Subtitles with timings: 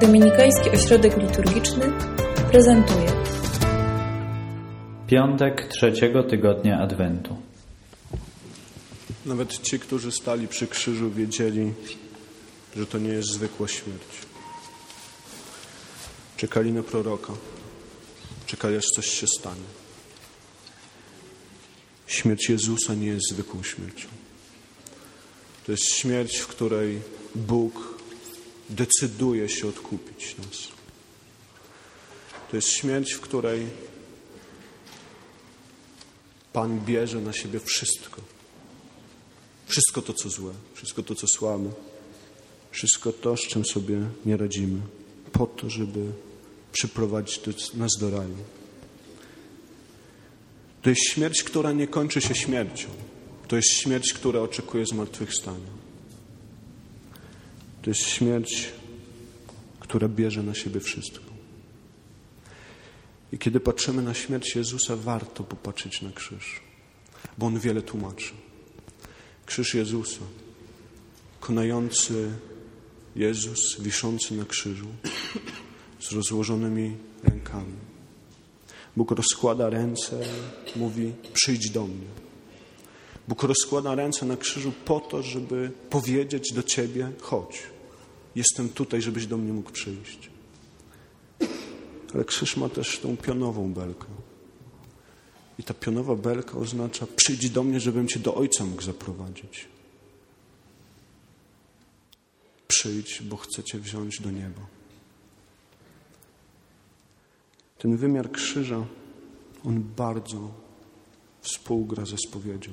[0.00, 1.92] Dominikański Ośrodek Liturgiczny
[2.50, 3.12] prezentuje
[5.06, 7.36] Piątek trzeciego tygodnia Adwentu.
[9.26, 11.72] Nawet ci, którzy stali przy krzyżu, wiedzieli,
[12.76, 14.08] że to nie jest zwykła śmierć.
[16.36, 17.32] Czekali na proroka.
[18.46, 19.68] Czekali, aż coś się stanie.
[22.06, 24.08] Śmierć Jezusa nie jest zwykłą śmiercią.
[25.66, 27.00] To jest śmierć, w której
[27.34, 27.97] Bóg
[28.70, 30.68] decyduje się odkupić nas.
[32.50, 33.66] To jest śmierć, w której
[36.52, 38.20] Pan bierze na siebie wszystko.
[39.66, 41.70] Wszystko to, co złe, wszystko to, co słabe,
[42.70, 44.80] wszystko to, z czym sobie nie radzimy,
[45.32, 46.12] po to, żeby
[46.72, 47.40] przyprowadzić
[47.74, 48.36] nas do raju.
[50.82, 52.88] To jest śmierć, która nie kończy się śmiercią.
[53.48, 55.87] To jest śmierć, która oczekuje zmartwychwstania.
[57.88, 58.72] To jest śmierć,
[59.80, 61.24] która bierze na siebie wszystko.
[63.32, 66.60] I kiedy patrzymy na śmierć Jezusa, warto popatrzeć na krzyż,
[67.38, 68.32] bo on wiele tłumaczy.
[69.46, 70.20] Krzyż Jezusa,
[71.40, 72.30] konający
[73.16, 74.88] Jezus wiszący na krzyżu
[76.00, 77.76] z rozłożonymi rękami.
[78.96, 80.20] Bóg rozkłada ręce,
[80.76, 82.06] mówi: Przyjdź do mnie.
[83.28, 87.62] Bóg rozkłada ręce na krzyżu po to, żeby powiedzieć do ciebie: Chodź,
[88.38, 90.30] jestem tutaj, żebyś do mnie mógł przyjść.
[92.14, 94.06] Ale krzyż ma też tą pionową belkę.
[95.58, 99.66] I ta pionowa belka oznacza: Przyjdź do mnie, żebym cię do Ojca mógł zaprowadzić.
[102.68, 104.66] Przyjdź, bo chcę cię wziąć do nieba.
[107.78, 108.86] Ten wymiar krzyża,
[109.64, 110.54] on bardzo
[111.40, 112.70] współgra ze spowiedzią.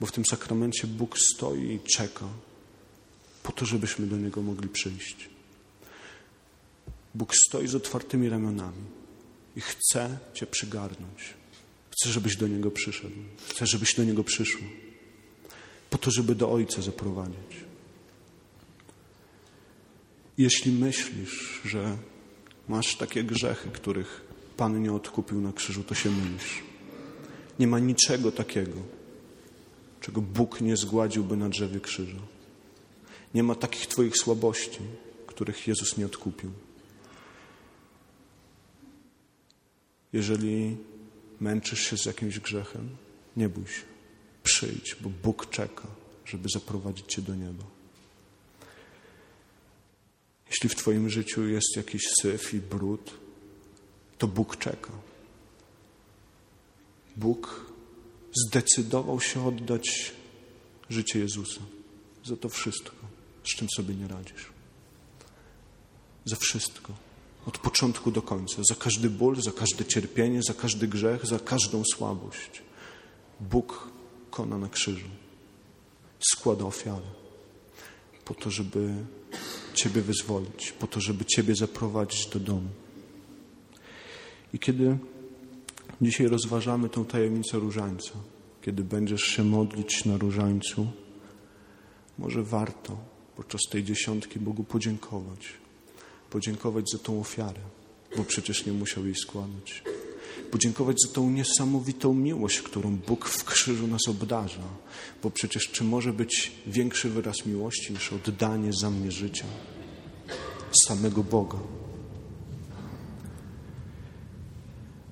[0.00, 2.26] Bo w tym sakramencie Bóg stoi i czeka
[3.48, 5.28] po to, żebyśmy do Niego mogli przyjść.
[7.14, 8.84] Bóg stoi z otwartymi ramionami
[9.56, 11.34] i chce Cię przygarnąć.
[11.90, 13.14] Chce, żebyś do Niego przyszedł.
[13.48, 14.66] Chce, żebyś do Niego przyszła.
[15.90, 17.56] Po to, żeby do Ojca zaprowadzić.
[20.38, 21.96] Jeśli myślisz, że
[22.68, 24.24] masz takie grzechy, których
[24.56, 26.62] Pan nie odkupił na krzyżu, to się mylisz.
[27.58, 28.80] Nie ma niczego takiego,
[30.00, 32.37] czego Bóg nie zgładziłby na drzewie krzyża.
[33.34, 34.80] Nie ma takich Twoich słabości,
[35.26, 36.50] których Jezus nie odkupił.
[40.12, 40.76] Jeżeli
[41.40, 42.96] męczysz się z jakimś grzechem,
[43.36, 43.82] nie bój się.
[44.42, 45.86] Przyjdź, bo Bóg czeka,
[46.24, 47.64] żeby zaprowadzić Cię do nieba.
[50.50, 53.14] Jeśli w Twoim życiu jest jakiś syf i brud,
[54.18, 54.92] to Bóg czeka.
[57.16, 57.72] Bóg
[58.46, 60.12] zdecydował się oddać
[60.90, 61.60] życie Jezusa
[62.24, 62.96] za to wszystko,
[63.48, 64.46] z czym sobie nie radzisz.
[66.24, 66.92] Za wszystko.
[67.46, 68.62] Od początku do końca.
[68.68, 72.62] Za każdy ból, za każde cierpienie, za każdy grzech, za każdą słabość.
[73.40, 73.88] Bóg
[74.30, 75.08] kona na krzyżu.
[76.32, 77.06] Składa ofiarę.
[78.24, 78.94] Po to, żeby
[79.74, 80.72] Ciebie wyzwolić.
[80.72, 82.68] Po to, żeby Ciebie zaprowadzić do domu.
[84.54, 84.98] I kiedy
[86.00, 88.10] dzisiaj rozważamy tą tajemnicę różańca,
[88.62, 90.86] kiedy będziesz się modlić na różańcu,
[92.18, 92.96] może warto
[93.38, 95.48] podczas tej dziesiątki Bogu podziękować.
[96.30, 97.60] Podziękować za tą ofiarę,
[98.16, 99.82] bo przecież nie musiał jej składać.
[100.50, 104.68] Podziękować za tą niesamowitą miłość, którą Bóg w krzyżu nas obdarza,
[105.22, 109.46] bo przecież czy może być większy wyraz miłości niż oddanie za mnie życia
[110.88, 111.58] samego Boga?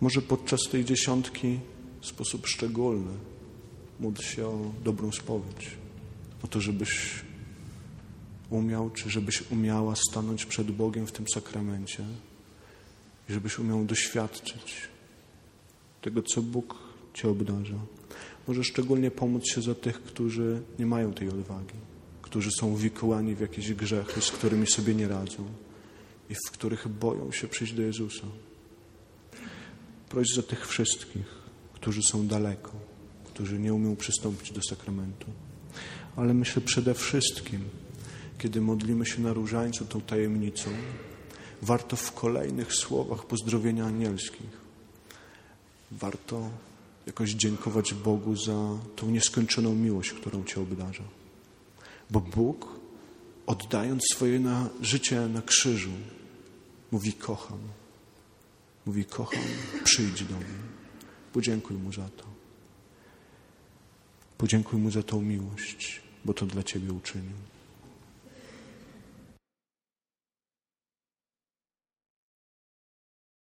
[0.00, 1.58] Może podczas tej dziesiątki
[2.00, 3.12] w sposób szczególny
[4.00, 5.70] módl się o dobrą spowiedź,
[6.44, 7.26] o to, żebyś
[8.50, 12.04] umiał, czy żebyś umiała stanąć przed Bogiem w tym sakramencie
[13.28, 14.88] i żebyś umiał doświadczyć
[16.02, 16.74] tego, co Bóg
[17.14, 17.78] Cię obdarza.
[18.48, 21.74] Może szczególnie pomóc się za tych, którzy nie mają tej odwagi,
[22.22, 25.44] którzy są wikłani w jakieś grzechy, z którymi sobie nie radzą
[26.30, 28.26] i w których boją się przyjść do Jezusa.
[30.08, 31.26] Proś za tych wszystkich,
[31.74, 32.72] którzy są daleko,
[33.24, 35.26] którzy nie umieją przystąpić do sakramentu.
[36.16, 37.60] Ale myślę przede wszystkim,
[38.38, 40.70] kiedy modlimy się na różańcu tą tajemnicą,
[41.62, 44.66] warto w kolejnych słowach pozdrowienia anielskich,
[45.90, 46.50] warto
[47.06, 51.04] jakoś dziękować Bogu za tą nieskończoną miłość, którą Cię obdarza.
[52.10, 52.68] Bo Bóg,
[53.46, 55.92] oddając swoje na, życie na krzyżu,
[56.92, 57.58] mówi kocham.
[58.86, 59.42] Mówi kocham,
[59.84, 60.60] przyjdź do mnie.
[61.32, 62.24] Podziękuj Mu za to.
[64.38, 67.55] Podziękuj Mu za tą miłość, bo to dla Ciebie uczynił.